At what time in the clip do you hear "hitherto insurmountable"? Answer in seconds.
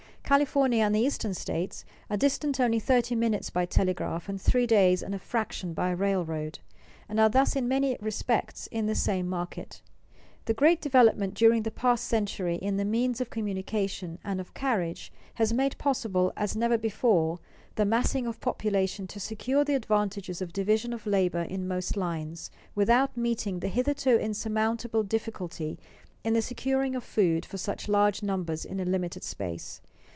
23.67-25.03